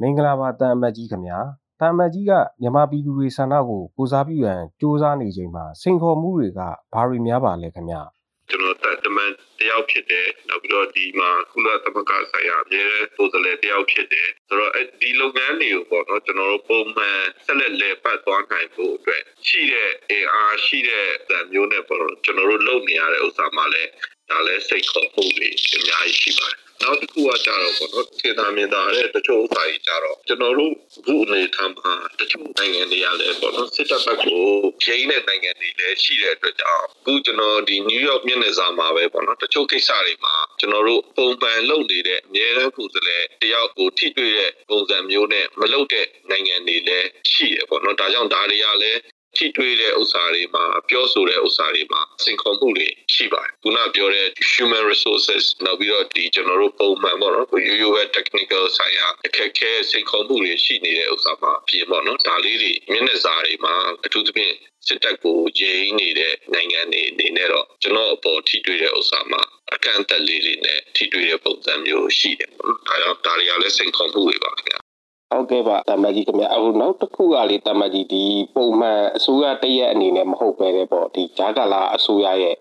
[0.00, 1.38] မင်္ဂလာပါတန်အမတ်ကြီးခင်ဗျာ
[1.80, 6.60] တန်အမတ်ကြီးကမြန်မာပြည်သူတွေဆန္ဒကိုကိုစားပြုရန်စ조사နေချိန်မှာစိန်ခေါ်မှုတွေက
[6.92, 8.02] ဘာတွေများပါလဲခင်ဗျာ
[8.50, 12.84] ကျွန်တော်တမန်တယောက်ဖြစ်တယ်နောက်ပြီးတော့ဒီမှာကုလသမဂ္ဂဆိုင်ရာအမြဲ
[13.16, 23.90] ပုံစံလေတယောက်ဖြစ်တယ်ဆိုတော့ဒီလုပ်ငန်းတွေကိုပေါ့နော်ကျွန်တော်တို့ပုံမှန်ဆက်လက်လည်ပတ်သွားနိုင်ဖို့အတွက်ရှိတဲ့အင်အားရှိတဲ့ဗန်မျိုးနဲ့ပေါ့နော်ကျွန်တော်တို့လုပ်နေရတဲ့ဥစ္စာမှလည်း
[24.30, 30.72] ဒါလည်းစိတ်ခေါ်မှုတွေအများကြီးရှိပါတယ်နောက်တစ်ခုကကြတော့ပေါ့နော်စေတာမြင်တာတဲ့တချို့ဥစ္စာကြီးကြတော့ကျွန်တော်တို့
[31.06, 34.42] ခုအနေထားမှာတချို့နိုင်ငံတွေကလည်းပေါ့နော်စစ်တပ်ဘက်ကို
[34.84, 48.98] ဂျိန်းတဲ့နိုင်ငံတွေလည်းရှိတဲ့အတွက်ကြောင့်ခုကျွန်တော်ဒီနယူးယောက်မြို့နယ်စာမှာပဲပေါ့နော်တချို့ကိစ္စတွေမှာကျွန်တော်တို့ပုံပန်လုပ်နေတဲ့အများအားကိုယ်စားလှယ်တယောက်ကိုထိတွေ့တဲ့ပုံစံမျိုးနဲ့မလုပ်တဲ့နိုင်ငံတွေလည်းရှိတယ်ပေါ့နော်ဒါကြောင့်ဒါတွေကလည်း
[49.36, 63.74] ထိတွေ့တဲ့ဥစ္စာတွေမှာပြောဆိုတဲ့ဥစ္စာတွေမှာစင်ခေါ်မှုတွေရှိပါတယ်ခုနပြောတဲ့ human resources နောက်ပြီးတော့ဒီကျွန်တော်တို့ပုံမှန်ပေါ့နော်ရိုးရိုးပဲ technical ဆိုင်ရာအခက်ခဲစင်ခေါ်မှုတွေရှိနေတဲ့ဥစ္စာမှာပြင်ပေါ့နော်ဒါလေးတွေမျက်နှာစာတွေမှာ
[64.04, 64.54] အထူးသဖြင့်
[64.86, 69.42] စစ်တပ်ကိုရင်းနေတဲ့နိုင်ငံတွေအနေနဲ့တော့ကျွန်တော်အပေါ်ထိတွေ့တဲ့ဥစ္စာမှာ
[69.74, 74.81] အကန့်အသတ်လေးတွေနဲ့ထိတွေ့တဲ့ပုံစံမျိုးရှိတယ်ပေါ့နော်ဒါကြောင့်ဒါတွေကလည်းစိန်ခေါ်မှုတွေပါခင်ဗျာ
[75.32, 82.56] ဟုတ်ကဲ့ပါတမကြီးခင်ဗျအခုနောက်တစ်ခုကလေတမကြီးဒီပုံမှန်အစိုးရတရက်အနေနဲ့မဟုတ်ပဲတဲ့ပေါ့ဒီဂျာကာလာအစိုးရရဲ့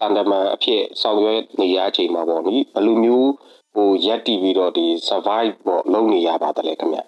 [0.00, 3.30] တန်တမန်အဖြစ်ဆောင်ရွက်နေရချိန်မှာပေါ့နိဘယ်လိုမျိုး
[3.74, 6.98] ဟိုရက်တီပြီးတော့ဒီ survive ပေါ့လုပ်နေရပါတယ်ခင်ဗျ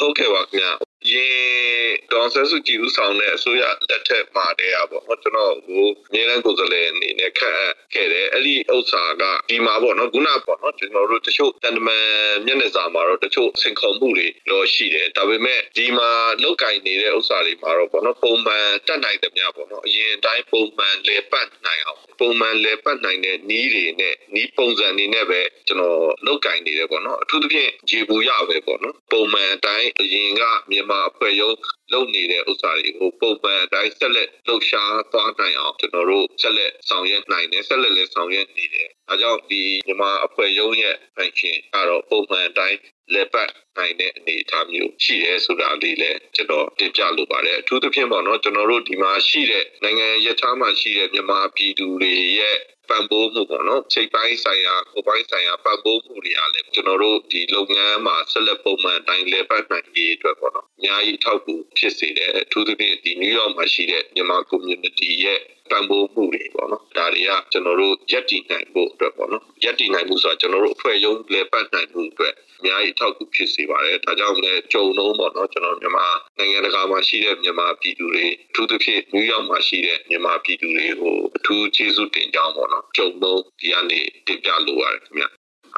[0.00, 12.04] ဟုတ်ကဲ့ပါခင်ဗျ ရင်ဒေါ်ဆဆူကြည်ဦးဆောင်တဲ့အစိုးရလက်ထက်မှာတည်းอ่ะပေါ့ကျွန်တော်ကိုအများနဲ့ကိုယ်စားလှယ်အနေနဲ့ခန့်အပ်ခဲ့တယ်အဲ့ဒီဥစ္စာကဒီမှာပေါ့နော်ခုနပေါ့နော်ကျွန်တော်တို့တချို့တန်တမန်
[12.46, 16.10] မျက်နှာစာမှာတော့တချို့စင်ခုံမှုတွေတော့ရှိတယ်ဒါပေမဲ့ဒီမှာ
[16.42, 31.56] လောက်ကင်နေတဲ့ဥစ္စာတွေမှာတော့ပေါ့နော်ပုံမှန်တက်နိုင်တယ်များပေါ့နော်အရင်တိုင်းပုံမှန်လေပတ်နိုင်အောင်ပုံမှန်လေပတ်နိုင်တဲ့နီးတွေနဲ့နီးပုံစံတွေနဲ့ပဲကျွန်တော်လောက်ကင်နေတယ်ပေါ့နော်အထူးသဖြင့်ဂျေဘူရပဲပေါ့နော်ပုံမှန်အတိုင်းအရင်ကမြန်မာအဖွဲ့ရုံး
[31.92, 42.78] လုပ်နေတဲ့ဥစ္စာတွေကိုပုံမှန်အတိုင်းဆက်လက်လှုပ်ရှားသွားနိုင်အောင်ကျွန်တော်တို့ဆက်လက်ဆောင်ရွက်နိုင်တယ်ဆက်လက်လည်းဆောင်ရွက်နေတယ်။အဲကြောင့်ဒီမြန်မာအဖွဲ့ရုံးရဲ့ function ကတော့ပုံမှန်အတိုင်း
[43.14, 52.58] လက်ပတ်နိုင်တဲ့အနေအထားမျိုးရှိရဲဆိုတာလေးလည်းကျွန်တော်တင်ပြလိုပါတယ်အထူးသဖြင့်ပေါ့နော်ကျွန်တော်တို့ဒီမှာရှိတဲ့နိုင်ငံရခြားမှာရှိတဲ့မြန်မာပြည်သူတွေရဲ့
[52.90, 65.40] ပံ့ပိုးမှုပေါ့နော်ချိန်ပိုင်းဆိုင်ရာကိုပိုင်းဆိုင်ရာပံ့ပိုးမှုတွေကလည်းကျွန်တော်တို့ဒီလုပ်ငန်းမှာဆက်လက်ပုံမှန်တိုင်းလဲပတ်နိုင်ရေးအတွက်ပေါ့နော်အများကြီးထောက်ကူဖြစ်စေတယ်အထူးသဖြင့်ဒီနယူးယောက်မှာရှိတဲ့မြန်မာ community ရဲ့
[65.70, 76.06] ပံ့ပိုးမှုတွေပေါ့နော်ဒါတွေကကျွန်တော်တို့ရက်တည်နိုင်ဖို့အတွက်ပေါ့နော်ရက်တည်နိုင်မှုဆိုတာကျွန်တော်တို့အဖွဲ့ရုံးလဲပတ်နိုင်မှုအတွက်အများကြီးထောက်ကူဖြစ်စေပါတယ်ဒါကြောင့်လည်းကြုံလုံးပေါ့နော်ကျွန်တော်မြန်မာ
[76.38, 85.24] နိုင်ငံတကာမှာရှိတဲ့မြန်မာပြည်သူတွေအထူးသဖြင့်နယူးယောက်မှာရှိတဲ့မြန်မာပြည်သူတွေကိုအထူးကျေးဇူးတင်ကြောင်းပေါ့နော်ကြုံလုံးဒီကနေတင်ပြလိုပါတယ်ခင်ဗျ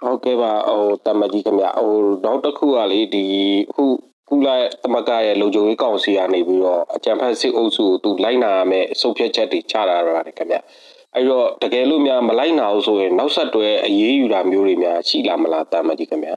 [0.02, 1.94] ဟုတ်ကဲ့ပါဟိုတမကြီးခင်ဗျဟို
[2.24, 3.24] နောက်တစ်ခုကလေဒီ
[3.74, 3.84] ခု
[4.30, 4.48] ကုလ
[4.82, 10.56] သမဂ္ဂရဲ့လုံခြုံရေးကောင်စီကနေပြီးတော့အကြံဖတ်စစ်အုပ်စုကိုသူလိုက်နာရမယ့်အစုပ်ဖြတ်ချက်တွေချတာရတယ်ခင်ဗျ
[11.14, 16.30] အဲ့တော့တကယ်လို့များမလိုက်နာဘူးဆိုရင်နောက်ဆက်တွဲအရေးယူတာမျိုးတွေများရှိလာမလားတာမကြီးခင်ဗျ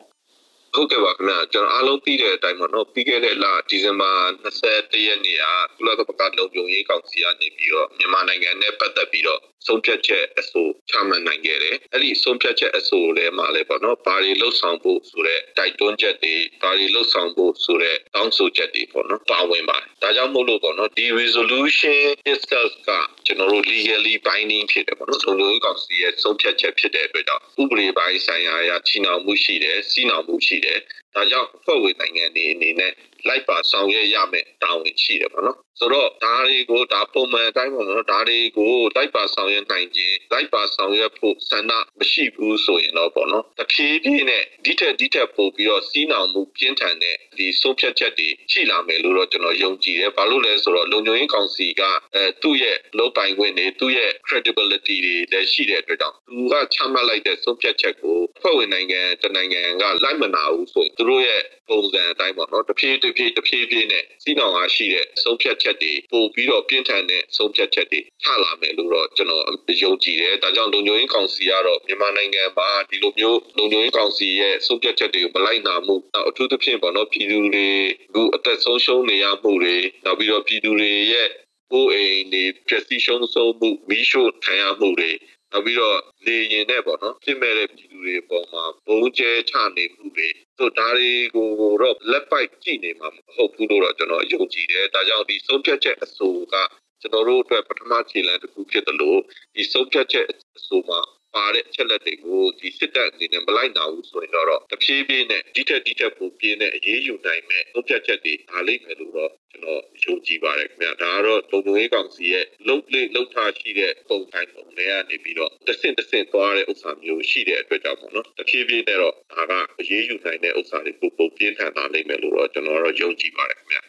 [0.79, 4.11] ဟုတ်ကဲ့ပါခင်ဗျာကျွန်တော်အားလုံးသိတဲ့အတိုင်းပေါ့နော်ပြီးခဲ့တဲ့လဒီဇင်ဘာ
[4.43, 5.45] 21ရက်နေ့က
[5.77, 21.99] ကုလသမဂ္ဂလုံခြုံရေးကောင်စီကနေပြီးတော့မြန်မာနိုင်ငံနဲ့ပတ်သက်ပြီးတော့ဆုံးဖြတ်ချက်အဆိုချမှတ်နိုင်ခဲ့တယ်အဲ့ဒီဆုံးဖြတ်ချက်အဆိုထဲမှာလည်းပေါ့နော်ဘာတွေလှုပ်ဆောင်ဖို့ဆိုတဲ့တိုက်တွန်းချက်တွေဘာတွေလှုပ်ဆောင်ဖို့ဆိုတဲ့တောင်းဆိုချက်တွေပေါ့နော်ပါဝင်ပါတယ်ဒါကြောင့်မို့လို့ပေါ့နော်ဒီ resolution
[22.33, 22.89] itself က
[23.25, 30.68] ကျွန်တော်တို့ legally binding ဖြစ်တယ်ပေါ့နော်လုံခြုံရေးကောင်စီရဲ့ဆုံးဖြတ်ချက်ဖြစ်တဲ့အတွက်ကြောင့်ဥပဒေပိုင်းဆိုင်ရာအရချီနှောင်မှုရှိတယ်စီးနှောင်မှုရှိတယ်
[31.15, 32.93] ဒါကြောင့်ဖွဲ့ဝင်နိုင်ငံတွေအနေနဲ့
[33.27, 51.81] လိုက်ပါဆောင်ရွက်ရမယ်တာဝန်ရှိတယ်ပေါ့နော် ဆိုတော့ဒါတွေကိုဒါပုံမှန်အတိုင်းပေါ့နော်ဒါတွေကိုလိုက်ပါဆောင်ရွက်နိုင်ခြင်းလိုက်ပါဆောင်ရွက်ဖို့ဆန္ဒမရှိဘူးဆိုရင်တော့ပေါ့နော်တဖြည်းဖြည်းနဲ့ဒီထက်ဒီထက်ပိုပြီးတော့စီးနှောင်မှုပြင်းထန်တဲ့ဒီဆုံးဖြတ်ချက်တွေရှိလာမယ်လို့တော့ကျွန်တော်ယုံကြည်တယ်ဘာလို့လဲဆိုတော့လုံခြုံရေးကောင်စီက
[52.15, 69.43] အဲသူ့ရဲ့လုပ်ပိုင်ခွင့်တွေသူ့ရဲ့ credibility တွေလည်းရှိတဲ့အတွက်ကြောင့်သူကချမှတ်လိုက်တဲ့ဆုံးဖြတ်ချက်ကိုဖွဲ့ဝင်နိုင်ငံတနိုင်ငံကလိုက်မနာဘူးဆိုရင်သူတို့ရဲ့ပုံစံအတိုင်းပေါ့နော်တဖြည်းတဖြည်းတဖြည်းဖြည်းနဲ့စီးနှောင်အားရှိတဲ့ဆုံးဖြတ်ချက်တွေပို့ပြီးတော့ပြင်းထန်တဲ့ဆုံးဖြတ်ချက်တွေချလာမယ်လို့တော့ကျွန်တော်
[69.83, 75.95] ယုံကြည်တယ်ဒါကြောင့်လုံခြုံရေးကောင်စီကတော့မြန်မာနိုင်ငံမှာဒီလိုမျိုးလုံခြုံရေးကောင်စီရဲ့ဆုံးဖြတ်ချက်တွေကိုမလိုက်နာမှု
[76.29, 77.69] အထူးသဖြင့်ပေါ့နော်ပြည်သူတွေ
[78.09, 79.75] အခုအသက်ဆုံးရှုံးနေရမှုတွေ
[80.05, 81.29] နောက်ပြီးတော့ပြည်သူတွေရဲ့
[81.73, 85.11] ကိုယ်အိမ်တွေပျက်စီးရှုံးဆုံးမှုမီးရှို့ခံရမှုတွေ
[85.51, 91.47] နောက်ပြီးတော့လေရင်နဲ့ပေါ့နော်ပြစ်မဲ့တဲ့ပြည်သူတွေပေါ်မှာဘုံကျဲချနေမှုတွေဆိုဒါတွေကို
[91.81, 96.55] တော့လက်ပိုက်ကြည့်နေမှာမဟုတ်ဘူးလို့တော့ကျွန်တော်ယုံကြည်တယ်ဒါကြောင့်ဒီဆုံးဖြတ်ချက်အဆိုက
[97.01, 99.19] ကျွန်တော်တို့အတွက်ပထမခြေလှမ်းတစ်ခုဖြစ်တယ်လို့
[99.55, 100.25] ဒီဆုံးဖြတ်ချက်
[100.57, 100.99] အဆိုမှာ
[101.35, 123.81] ပါတဲ့အချက်လက်တွေကိုဒီစစ်တပ်အနေနဲ့မလိုက်နိုင်ဘူးဆိုရင်တော့တဖြည်းဖြည်းနဲ့ဒီထက်ဒီထက်ပိုပြင်းတဲ့အရေးယူနိုင်မဲ့သုံးဖြတ်ချက်တွေအားလိမ့်မယ်လို့တော့ကျွန်တော်ယုံကြည်ပါတယ်ခင်ဗျာဒါကတော့လုံခြုံရေးကောင်စီရဲ့လုံလေလုံထားရှိတဲ့ပုံစံပုံတွေကနေပြီးတော့တဆင့်တဆင့်သွားတဲ့ဥစ္စာမျိုးရှိတဲ့အတွက်ကြောင့်ပေါ့နော်တဖြည်းဖြည်းနဲ့တော့ဒါကအရေးယူနိုင်တဲ့ဥစ္စာတွေပိုပိုပြင်းထန်လာနိုင်မယ်လို့တော့ကျွန်တော်တော့ယုံကြည်ပါတယ်ခင်ဗျာ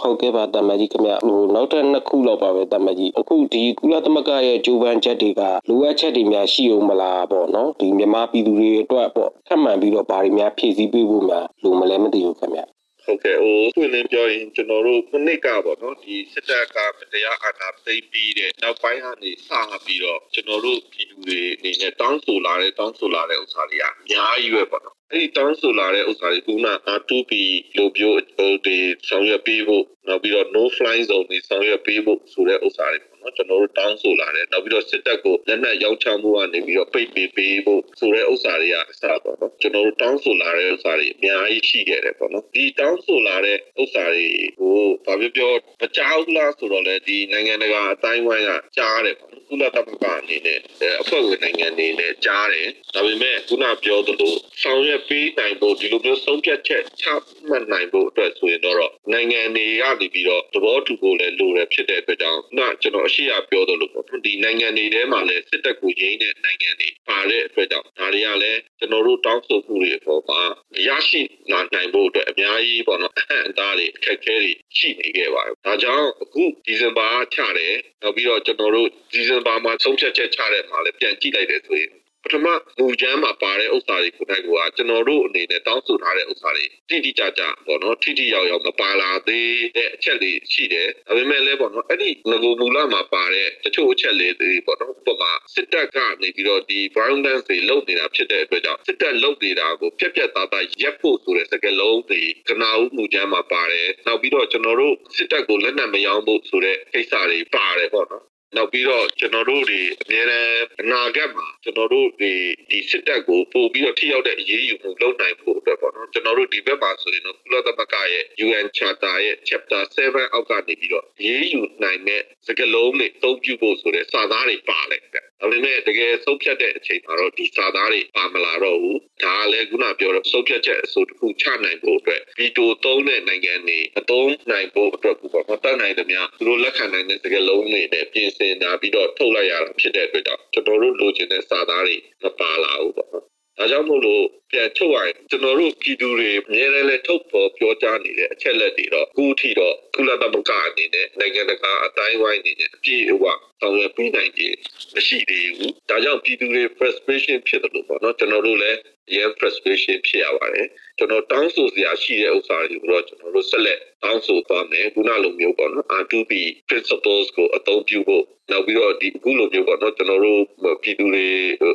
[0.00, 12.60] ဟုတ်ကဲ့ပါတမကြီးခင်ဗျဟိုနောက်ထပ်နှစ်ခုလောက်ပါပဲတမကြီးအခုဒီကုလသမဂ္ဂရဲ့ဂျိုးပန်ချက်တွေကလိုအပ်ချက်တွေများရှိအောင်မလားပေါ့နော်ဒီမြန်မာပြည်သူတွေအတွက်ပေါ့ထပ်မံပြီးတော့ဘာတွေများဖြည့်ဆည်းပေးဖို့များလိုမလဲမသိဘူးခင်ဗျ
[13.04, 16.76] ဟုတ်ကဲ့ဟိုဆွေးနွေးပြောရင်ကျွန်တော်တို့ခုနှစ်ကပေါ့နော်ဒီစစ်တပ်က
[17.12, 19.50] တရားအာဏာသိမ်းပြီးတဲ့နောက်ပိုင်းကနေစ
[19.84, 26.56] ပြီးတော့ကျွန်တော်တို့ပြည်သူတွေအနေနဲ့တောင်းဆိုလာတဲ့တောင်းဆိုလာတဲ့ဥစ္စာတွေကအများကြီးပဲပေါ့နော် အဲ့ဒီတောင်းဆိုလာတဲ့ဥစ္စာတွေခုန
[26.96, 27.32] R2P
[27.76, 28.78] လိုမျိုးတွေ
[29.08, 44.28] ဆောင်ရွက်ပေးဖို့နောက်ပြီးတော့ no fly zone တွေဆောင်ရွက်ပေးဖို့ဆိုတဲ့ဥစ္စာတွေပေါ့ နော်ကျွန်တော်တို့တောင်းဆိုလာတယ်နောက်ပြီးတော့စစ်တပ်ကိုလက်နက်ရောက်ချမှုကနေပြီးတော့ပိတ်ပေးပေးဖို့ဆိုတဲ့ဥစ္စာတွေကအစပေါ့နော်ကျွန်တော်တို့တောင်းဆိုလာတဲ့ဥစ္စာတွေအများကြီးရှိခဲ့တယ်ပေါ့နော်ဒီတောင်းဆိုလာတဲ့ဥစ္စာတွေ
[44.60, 50.58] ကိုဘာပြောပြောမကြောက်လားဆိုတော့လေဒီနိုင်ငံတကာအတိုင်းဝိုင်းကကြားတယ်ပေါ့ကုလသမဂ္ဂအနေနဲ့
[51.00, 57.06] အဖွဲ့ဝင်နိုင်ငံတွေနဲ့ကြားတယ်ဒါပေမဲ့ခုနပြောသလိုဆောင်ရွက်ပေးနိုင်ဖို့ဒီလိုမျိုးဆုံးဖြတ်ချက်ချ
[57.48, 70.40] မှတ်နိုင်ဖို့အတွက်ဆိုရင်တော့နိုင်ငံတွေကနေပြီးတော့သဘောတူဖို့လည်းလိုတယ်ဖြစ်တဲ့အတွက်ကြောင့်ခုနကျွန်တော်အရှိအပြောသလိုပေါ့ဒီနိုင်ငံတွေထဲမှာလည်းစစ်တပ်ကိုရင်းတဲ့နိုင်ငံတွေပါတဲ့အတွက်ကြောင့်ဒါတွေကလည်းကျွန်တော်တို့တောင်းဆိုမှုတွေအပေါ်မှာ
[70.88, 71.20] ရရှိ
[71.50, 81.92] လာနိုင်ဖို့အတွက်အများကြီးပေါ့နော်အဟန့်အတားတွေအခက်အခဲတွေရှိနေခဲ့ပါတယ်။ဒါကြောင့်အခုဒီဇင်ဘာချတယ်နောက်ပြီးတော့ကျွန်တော်တို့ဒီဇင်ဘာမှာဆုံးဖြတ်ချက်ချတဲ့မှာလည်းပြန်ကြည့်လိုက်တယ်ဆိုရင်
[82.24, 82.46] ပထမ
[82.78, 108.24] မူချမ်းမှာပါတဲ့ဥစ္စာတွေကိုနိုင်ကကျွန်တော်တို့အနေနဲ့တောင်းဆိုထားတဲ့ဥစ္စာတွေတိတိကျကျပေါ့နော်ထိထိရောက်ရောက်မပါလာသေးတဲ့အချက်တွေရှိတယ်ဒါပေမဲ့လည်းပေါ့နော်အဲ့ဒီငကိုမူလမှာပါတဲ့တချို့အချက်လေးတွေပေါ့နော်ဥပမာစစ်တပ်ကနေပြီးတော့ဒီ violence တွေလုပ်နေတာဖြစ်တဲ့အတွက်ကြောင့်စစ်တပ်လုပ်နေတာကိုပြက်ပြက်သားသားရက်ဖို့ဆိုတဲ့စကားလုံးတွေကနာဦးမူချမ်းမှာပါတယ်နောက်ပြီးတော့ကျွန်တော်တို့စစ်တပ်ကိုလက်နက်မရောင်းဖို့ဆိုတဲ့ကိစ္စတွေပါတယ်ပေါ့နော်
[108.56, 110.46] နောက်ပြီးတော့ကျွန်တော်တို့တွေအများနဲ့
[110.80, 112.32] အနာဂတ်မှာကျွန်တော်တို့ဒီ
[112.70, 143.24] ဒီစစ်တပ်ကိုပို့ပြီးတော့ထိရောက်တဲ့အရေးယူမှုလုပ်နိုင်ဖို့အတွက်ပေါ့နော်ကျွန်တော်တို့ဒီဘက်မှာဆိုရင်တော့ကုလသမဂ္ဂရဲ့ UN Charter ရဲ့ Chapter 7အောက်ကနေပြီးတော့ရေးယူနိုင်တဲ့စကလုံးတွေအသုံးပြုဖို့ဆိုတဲ့စာသားတွေပါလိုက်တယ် ဒါပေမဲ့တကယ်ဆုံးဖြတ်တဲ့အချိန်မှာတော့ဒီစာသားတွေပါမလာတော့ဘူးဒါကလည်းခုနပြောတော့ဆုံးဖြတ်ချက်အစိုးတစ်ခုချနိုင်ဖို့အတွက်ဗီတိုသုံးတဲ့နိုင်ငံတွေအသုံးနိုင်ဖို့အတွက်ပေါ့မတတ်နိုင်တဲ့များသူတို့လက်ခံနိုင်တဲ့စကလုံးတွေနဲ့ပြင်ဆင်တာပြီးတော့ထုတ်လိုက်ရတာဖြစ်တဲ့အတွက်ကြောင့်ကျွန်တော်တို့လိုချင်တဲ့စာသားတွေမပါလာဘူးပေါ့နော်
[143.58, 153.24] ဒါကြောင့်မို့လို့ပြန်ထုတ်ရရင်ကျွန်တော်တို့ပြည်သူတွေအများနဲ့လည်းထုတ်ပေါ်ပြောကြားနေတဲ့အချက်လက်တွေတော့အခုထိတော့ကုလသမဂ္ဂအနေနဲ့နိုင်ငံတကာအတိုင်းဝိုင်းအနေနဲ့အပြည့်အဝ
[153.60, 154.56] ဆောင်ရွက်ပြီးနိုင်ခြင်း
[154.94, 158.78] မရှိသေးဘူး။ဒါကြောင့်ပြည်သူတွေ frustration ဖြစ်တယ်လို့ပေါ့နော်ကျွန်တော်တို့လည်း
[159.16, 160.66] ရန် frustration ဖြစ်ရပါတယ်
[160.98, 166.32] ကျွန်တော်တောင်းဆိုစရာရှိတဲ့ဥစ္စာတွေကိုတော့ကျွန်တော်တို့ဆက်လက်တောင်းဆိုသွားမယ်ခုနလိုမျိုးပေါ့နော် R2P
[166.68, 170.42] principles ကိုအသုံးပြုဖို့နောက်ပြီးတော့ဒီအခုလိုမျိုးပေါ့နော်ကျွန်တော်တို့
[170.82, 171.26] ပြည်သူတွေ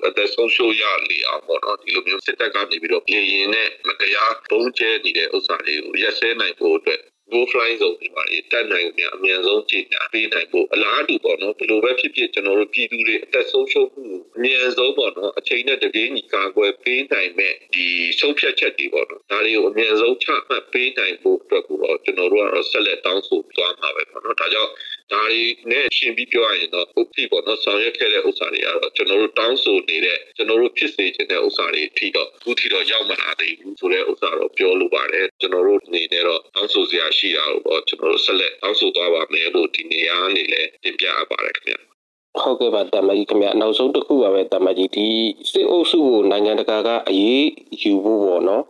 [0.08, 7.02] အသက်ဆုံးရှုံးရလေအောင်ပေါ့နော်ဒီလိုမျိုးစစ်တပ်ကနေပြီးတော့ပြည်ရင်နဲ့မတရားပုံကျဲနေတဲ့ဥစ္စာတွေကိုရက်စဲနိုင်ဖို့အတွက်
[7.34, 14.06] go fly ဆုံးဒီမှာတက်နိုင်ကြအမြန်ဆုံးကြည့်ညာပေးနိုင်ဖို့အလားတူပေါ့နော်ဘယ်လိုပဲဖြစ်ဖြစ်ကျွန်တော်တို့ပြည်သူတွေအသက်ဆုံးရှုံးမှု
[14.38, 17.88] အမြန်ဆုံးပေါ့နော်အချိန်နဲ့တပြေးညီကာကွယ်ပေးနိုင်မဲ့ဒီ
[18.20, 24.72] ဆုံးဖြတ်ချက်တွေပေါ့နော်ဒါတွေကိုအမြန်ဆုံးချမှတ်ပေးနိုင်ဖို့အတွက်ကိုတော့ကျွန်တော်တို့ကတော့ဆက်လက်တောင်းဆိုသွားမှာပဲပေါ့နော်ဒါကြောင့်
[25.12, 41.94] ဒါတွေနဲ့ရှင်းပြီးပြောရရင်တော့ဥပ္ပိပေါ့နော်ဆောင်ရွက်ခဲ့တဲ့ဥစ္စာတွေကတော့ကျွန်တော်တို့တောင်းဆိုနေတဲ့ကျွန်တော်တို့ဖြစ်စေချင်တဲ့ဥစ္စာတွေအထိတော့အခုထိတော့ရောက်မလာသေးဘူးဆိုတဲ့ဥစ္စာတော့ပြောလိုပါတယ်ကျွန်တော်တို့အနေနဲ့တော့တောင်းဆိုစရာရှိတာကိုတော့ကျွန်တော်တို့ဆက်လက်တောင်းဆိုသွားပါမယ်လို့ဒီနေရာကနေလည်းတင်ပြအပ်ပါတယ်ခင်ဗျ
[42.42, 45.08] ဟုတ်ကဲ့ပါတမကြီးခင်ဗျနောက်ဆုံးတစ်ခုပါပဲတမကြီးဒီ
[45.52, 47.48] စစ်အုပ်စုကိုနိုင်ငံတကာကအရေး
[47.82, 48.64] ယူဖို့ပေါ့နော်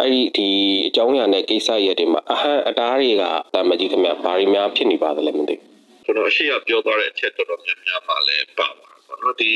[0.00, 0.48] အဲ့ဒီဒီ
[0.86, 5.67] အကြောင်းအရာနဲ့ကိစ္စရပ်တွေမှာအဟံအတားတွေကတမကြီးခင်ဗျဘာတွေများဖြစ်နေပါသလဲမသိဘူး
[6.08, 8.88] ကျွန်တော်အရှိရပြောသွားတဲ့အချက်တော်တော်များများမှလည်းပါပါ
[9.22, 9.50] နော်ဒီ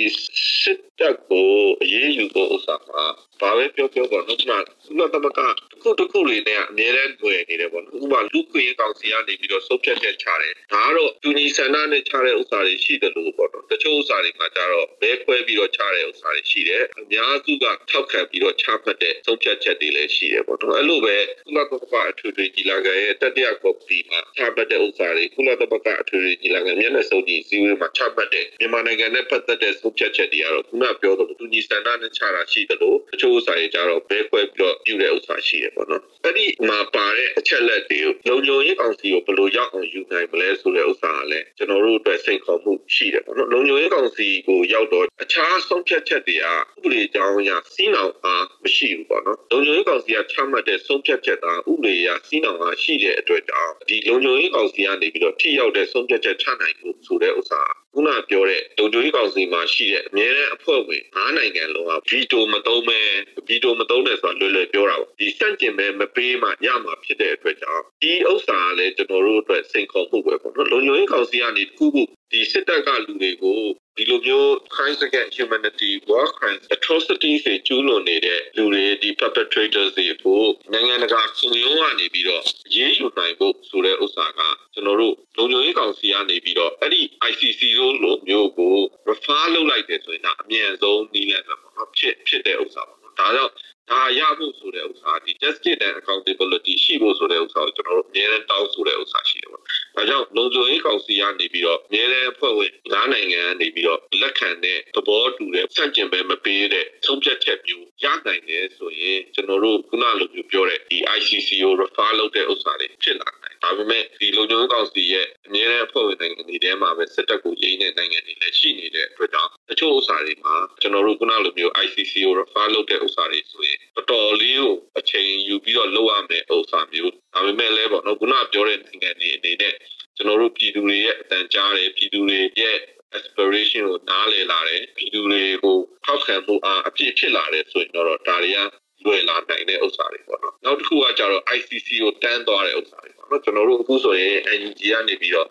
[0.60, 1.48] စစ်တပ်ကို
[1.82, 3.02] အရေးယူဖို့ဥစ္စာမှာ
[3.40, 57.62] ဘာပဲပြောပြောပေါ့နော်ကျွန်တော်ကုလသမဂ္ဂတစ် ခုတစ်ခုတွေနဲ့အများနဲ့တွေ့နေတယ်ပေါ့နော်ဥပမာလူခွင့်ကောင်စီကနေပြီးတော့စုပ်ဖြတ်ချက်ချတယ်ဒါကတော့တူညီဆန္ဒနဲ့ချတဲ့ဥစ္စာတွေရှိတယ်လို့ပေါ့နော်တချို့ဥစ္စာတွေမှာကျတော့ဘဲခွဲပြီးတော့ချတဲ့ဥစ္စာတွေရှိတယ်အများစုကထောက်ခံပြီးတော့ချမှတ်တဲ့စုပ်ဖြတ်ချက်တွေလည်းရှိတယ်ပေါ့နော်အဲ့လိုပဲကုလသမဂ္ဂအထွေထွေကြီးလာခဲ့ရဲ့တတိယကော်ပတီမှာချမှတ်တဲ့ဥစ္စာတွေကုလသမဂ္ဂအထွေထွေကြီးလာခဲ့မျက်နှာစုံကြီးစီးဝေးမှာချမှတ်တဲ့မြန်မာနိုင်ငံနဲ့ပတ်သက်တဲ့စုပ်ဖြတ်ချက်တွေကတော့ခုနပြောသလိုတူညီဆန္ဒနဲ့ချတာရှိတယ်လို့တချို့ဥစ္စာတွေကျတော့ဘဲခွဲပြီးတော့ပြုတဲ့ဥစ္စာရှိတယ်ပေါ့နော်အဲ့ဒီမှာပါတဲ့အချက်လက်တွေကိုလုံခြုံရေးကောင်စီကိုဘယ်လိုရောက်အောင်ယူနိုင်မလဲဆိုတဲ့ဥစ္စာကလည်းကျွန်တော်တို့အတွက်စိတ်ခေါ်မှုရှိတယ်ပေါ့နော်လုံခြုံရေးကောင်စီကိုရောက်တော့အခြားဆုံးဖြတ်ချက်တွေကဥပဒေကြောင်းအရစီးနှောင်အားမရှိဘူးပေါ့နော်လုံခြုံရေးကောင်စီကချမှတ်တဲ့ဆုံးဖြတ်ချက်သားဥပဒေအရစီးနှောင်အားရှိတဲ့အတွက်ကြောင့်ဒီလုံခြုံရေးကောင်စီကနေပြီးတော့ထိရောက်တဲ့ဆုံးဖြတ်ချက်ချနိုင်မှုဆိုတဲ့ဥစ္စာ
[57.94, 63.06] ခုနပြောတဲ့လုံခြုံရေးကောင်စီမှာရှိတဲ့အမြဲတမ်းအဖွဲ့ဝင်၅နိုင်ငံလုံးကဗီတိုမသုံးမဲ့
[63.48, 73.60] ဗီတိုမသုံးနဲ့ဆိုတာလွယ်လွယ်ပြောတာပါဒီစန့်ကျင်မဲ့မပေးမှရမှာဖြစ်တဲ့အတွက်ကြောင့်ဒီဥစ္စာကလည်းကျွန်တော်တို့အတွက်စိန်ခေါ်မှုပဲပေါ့နော်လုံခြုံရေးကောင်စီကနေတခုခု ဒီစစ်တပ်ကလူတွေကို
[73.96, 82.42] ဒီလိုမျိုး crimes against humanity war crimes atrocities တွေကျူးလွန်နေတဲ့လူတွေဒီ perpetrators တွေကိုနိုင်ငံတကာစုံရုံးကနေပြီးတော့
[82.74, 84.40] ရေးယူနိုင်ဖို့ဆိုတဲ့ဥစ္စာက
[84.74, 88.76] ကျွန်တော်တို့လုံခြုံရေးကောင်စီကနေပြီးတော့အဲ့ဒီ ICC လို့လိုမျိုးကို
[89.08, 93.52] refer လုပ်လိုက်တယ်ဆိုရင်ဒါအမြန်ဆုံးနည်းလမ်းပဲပေါ့နော်ဖြစ်ဖြစ်တဲ့ဥစ္စာပေါ့နော်ဒါကြောင့်
[93.92, 99.62] ဒါရဖို့ဆိုတဲ့ဥစ္စာဒီ justice and accountability ရှိဖို့ဆိုတဲ့ဥစ္စာကိုကျွန်တော်တို့အများနဲ့တောင်းဆိုတဲ့ဥစ္စာရှိတယ်ပေါ့။
[99.96, 129.74] ဒါကြောင့်လုံခြုံရေးကောင်စီကနေပြီးတော့အများနဲ့အဖွဲ့ဝင်၅နိုင်ငံကနေပြီးတော့လက်ခံတဲ့သဘောတူတဲ့စန့်ကျင်ပဲမပေးတဲ့ဆုံးဖြတ်ချက်မျိုးရနိုင်တယ်ဆိုရင်ကျွန်တော်တို့ခုနလိုမျိုးပြောတဲ့ဒီ ICC ကို refer လုပ်တဲ့ဥစ္စာတွေဖြစ်လာနိုင်။ ဒါပေမဲ့ဒီလုံခြုံရေးကောင်စီရဲ့အများနဲ့အဖွဲ့ဝင်နိုင်ငံတွေထဲမှာပဲစစ်တပ်ကိုရင်းတဲ့နိုင်ငံတွေလည်းရှိနေတဲ့အတွက်ကြောင့်တချို့ဥစ္စာတွေမှာကျွန်တော်တို့ခုနလိုမျိုး ICC ကို refer လုပ်တဲ့ဥစ္စာတွေဆိုရင်တော်တော်လေးကိုအချိန်ယူပြီးတော့လုပ်ရမယ်ဥစ္စာမျိုးဒါပေမဲ့လည်းပေါ့နော်ခုနပြောတဲ့နိုင်ငံတွေအနေနဲ့
[130.16, 132.78] ကျွန်တော်တို့ပြည်သူတွေရဲ့အတန်ကြားတယ်ပြည်သူတွေရဲ့
[133.16, 138.58] aspiration ကိုနားလည်လာတယ်ပြည်သူတွေကိုထောက်ခံမှုအားအပြည့်ဖြစ်လာတယ်ဆိုရင်တော့ဒါတွေက
[139.04, 145.48] လွယ်လာနိုင်တဲ့ဥစ္စာတွေပေါ့နော်နောက်တစ်ခုကကျတော့ ICC ကိုတန်းသွားတဲ့ဥစ္စာတွေပေါ့ နော်ကျွန်တော်တို့အခုဆိုရင် NUG ကနေပြီးတော့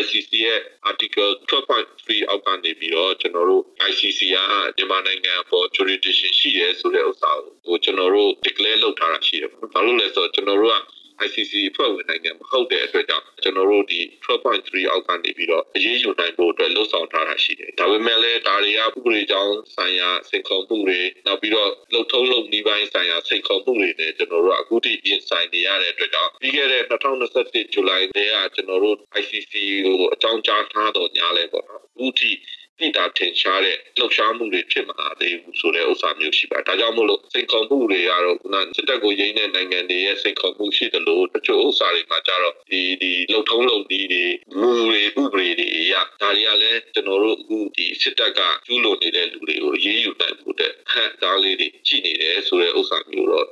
[0.00, 0.60] ICC ရဲ့
[0.90, 4.36] article 12.3အောက်ကနေပြီးတော့ကျွန်တော်တို့ ICC က
[4.76, 7.30] မြန်မာနိုင်ငံပေါ် jurisdiction ရှိရဲဆိုတဲ့ဥစ္စာ
[7.66, 10.76] ကိုကျွန်တော်တို့ declare လုပ်ထားတာရှိတယ်ပေါ့။ဘာလို့လဲဆိုတော့ကျွန်တော်တို့က
[11.26, 29.52] ICC အဖွဲ့ဝင်နိုင်ငံမဟုတ်တဲ့အတွက်ကြောင့်ကျွန်တော်တို့ဒီ12.3အောက်ကနေပြီးတော့အရေးယူနိုင်ဖို့အတွက်လှုံ့ဆော်ထားတာရှိတယ်။ဒါပေမဲ့လည်းဒါတွေကဥပဒေကြောင်းဆိုင်ရာစိန်ခေါ်မှုတွေနောက်ပြီးတော့လှုပ်ထုံးလုပ်နည်းပိုင်းဆိုင်ရာစိန်ခေါ်မှုတွေနဲ့ကျွန်တော်တို့အခုထိပြင်ဆိုင်နေရတဲ့အတွက်ကြောင့်ပြီးခဲ့တဲ့2021ဇူလိုင်ထဲကကျွန်တော်တို့ ICC
[29.84, 32.30] ကိုအကြောင်းကြားထားတော့ညာလဲပေါ့နော်။အခုထိ
[32.82, 44.24] တိတာထင်ရှားတဲ့လှုပ်ရှားမှုတွေဖြစ်မှာသေးဘူးဆိုတဲ့ဥစ္စာမျိုးရှိပါဒါကြောင့်မို့လို့စိန်ခေါ်မှုတွေကတော့ခုနစစ်တပ်ကိုရင်းတဲ့နိုင်ငံတွေရဲ့စိန်ခေါ်မှုရှိတယ်လို့တချို့ဥစ္စာတွေမှာကြတော့ဒီဒီလှုပ်ထုံးလုပ်ပြီးတွေ
[44.60, 53.48] မူတွေဥပဒေတွေအရဒါတွေကလည်းကျွန်တော်တို့အခုဒီစစ်တပ်ကကျူးလွန်နေတဲ့လူတွေကိုရေးယူနိုင်ဖို့တဲ့ဟန်သားလေးတွေရှိနေတယ်ဆိုတဲ့ဥစ္စာမျိုးတော့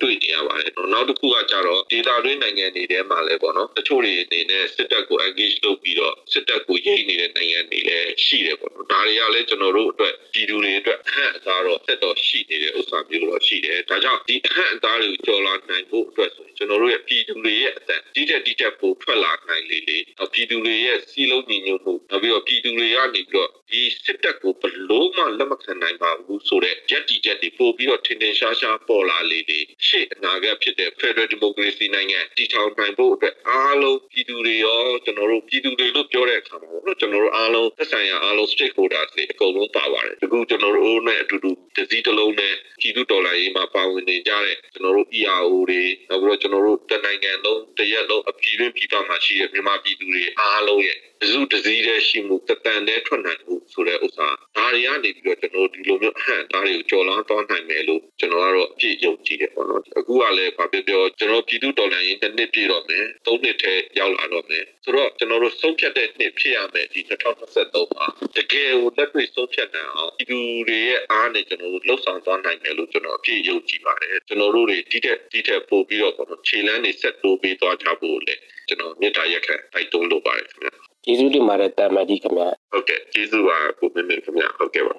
[0.00, 19.98] တွေ့နေရပါတယ်နော်နောက်တစ်ခုကကြတော့ data တွင်းနိုင်ငံတွေထဲမှာလည်းပေါ့နော်တချို့တွေအနေနဲ့စစ်တပ်ကို engage လုပ်ပြီးတော့စစ်တပ်ကိုရိတ်နေတဲ့နိုင်ငံတွေလည်းရှိတယ်ပေါ့နော်ဒါတွေကလည်းကျွန်တော်တို့အတွက်ပြည်သူတွေအတွက်အဟန့်အသားတော့ဆက်တော့ရှိနေတဲ့ဥစ္စာမျိုးတော့ရှိတယ်ဒါကြောင့်ဒီအဟန့်အသားတွေကိုကျော်လာနိုင်ဖို့အတွက်ဆိုရင်ကျွန်တော်တို့ရဲ့ပြည်သူတွေရဲ့အသက်တိတက်တိတက်ပိုထွက်လာနိုင်လေလေ
[20.32, 70.38] ပြည်သူတွေရဲ့စီးလုံးညီညွတ်မှုနောက်ပြီးတော့ပြည်သူတွေကနေပြီးတော့ဒီစစ်တပ်ကိုဘလို့မှလက်မခံနိုင်ပါဘူးဆိုတဲ့ရက်တီချက်တွေပို့ပြီးတော့ထင်ထင်ရှားရှားပေါ်လာလေလေရှေ့အနာဂတ်ဖြစ်တဲ့ Federal Democracy နိုင်ငံတည်ထောင်နိုင်ဖို့အတွက်အားလုံးပြည်သူတွေရောကျွန်တော်တို့ပြည်သူတွေလို့ပြောတဲ့အခါမှာပေါ့နော်ကျွန်တော်တို့အားလုံးသက်ဆိုင်ရာအားလုံး stakeholders တွေအကုန်လုံးပါပါတယ်ဒီခုကျွန်တော်တို့နဲ့အတူတူတစည်းတစ်လုံးနဲ့ပြည်သူဒေါ်လာရေးမှာပါဝင်နေကြတဲ့ကျွန်တော်တို့ ERO တွေနောက်ပြီးတော့ကျွန်တော်တို့တနိုင်ငံလုံးတရက်လုံးအပြည်တွင်းပြည်ပမှာရှိတဲ့မြန်မာပြည်သူတွေအားလုံးရဲ့တစုတစည်းတည်းရှိမှုတတန်တည်းထွက်နိုင်မှုဆိုတဲ့ဥစ္စာဒါတွေကနေပြီးတော့ကျွန်တော်ဒီလိုမျိုးအဟန့်ဒါတွေကိုကြော်လောင်းသွားနိုင်မယ်လို့ကျွန်တော်ကတော့အပြည့်ယုံကြည်တယ်ပေါ့နော်အခုကလည်းဗာပြောပြောကျွန်တော်ပြည်သူဒေါ်လာရင်းတစ်နှစ်ပြည့်တော့မယ်သုံးနှစ်ထဲရောက်လာတော့မယ်ဆိုတော့ကျွန်တော်တို့ဆုံးဖြတ်တဲ့နှစ်ဖြစ်ရမယ်ဒီ2023မှာတကယ်ကိုလက်တွေ့ဆုံးဖြတ်နိုင်အောင်ပြည်သူ
[70.68, 78.34] တွေရဲ့အားနဲ့ကျွန်တော်တို့လှုပ်ဆောင်သွားနိုင်မယ်လို့ကျွန်တော်အပြည့်ယုံကြည်ပါတယ်ကျွန်တော်တို့တွေဒီတက်ဒီတက်ပို့ပြီးတော့ပေါ့နော်ခြေလမ်းတွေဆက်တိုးပေးသွားကြဖို့လေ
[78.68, 80.72] ကျွန်တော်မြေတားရက်ခံတိုက်တွန်းလိုပါတယ်ခင်ဗျာ
[81.04, 84.94] ကျေးဇူးတင်ပါတယ်တာမန်ကြီးခင်ဗျာဟုတ်ကဲ့ကျေးဇူးပါကိုမင်းမင်းခင်ဗျာဟုတ်ကဲ့ပါ